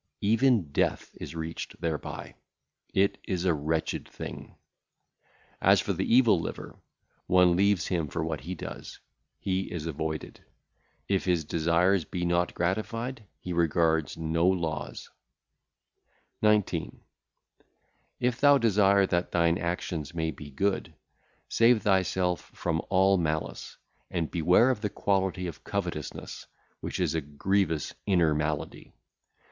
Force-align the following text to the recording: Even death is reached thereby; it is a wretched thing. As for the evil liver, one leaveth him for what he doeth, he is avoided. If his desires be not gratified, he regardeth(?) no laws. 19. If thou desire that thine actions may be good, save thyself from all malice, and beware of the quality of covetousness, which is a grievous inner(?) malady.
Even 0.21 0.71
death 0.71 1.15
is 1.21 1.35
reached 1.35 1.79
thereby; 1.79 2.33
it 2.91 3.19
is 3.27 3.45
a 3.45 3.53
wretched 3.53 4.09
thing. 4.09 4.55
As 5.61 5.79
for 5.79 5.93
the 5.93 6.11
evil 6.11 6.39
liver, 6.39 6.79
one 7.27 7.55
leaveth 7.55 7.85
him 7.89 8.07
for 8.07 8.25
what 8.25 8.41
he 8.41 8.55
doeth, 8.55 8.97
he 9.37 9.71
is 9.71 9.85
avoided. 9.85 10.43
If 11.07 11.25
his 11.25 11.43
desires 11.45 12.03
be 12.03 12.25
not 12.25 12.55
gratified, 12.55 13.25
he 13.39 13.53
regardeth(?) 13.53 14.17
no 14.33 14.47
laws. 14.47 15.11
19. 16.41 17.01
If 18.19 18.41
thou 18.41 18.57
desire 18.57 19.05
that 19.05 19.31
thine 19.31 19.59
actions 19.59 20.15
may 20.15 20.31
be 20.31 20.49
good, 20.49 20.95
save 21.47 21.83
thyself 21.83 22.49
from 22.55 22.81
all 22.89 23.19
malice, 23.19 23.77
and 24.09 24.31
beware 24.31 24.71
of 24.71 24.81
the 24.81 24.89
quality 24.89 25.45
of 25.45 25.63
covetousness, 25.63 26.47
which 26.79 26.99
is 26.99 27.13
a 27.13 27.21
grievous 27.21 27.93
inner(?) 28.07 28.33
malady. 28.33 28.93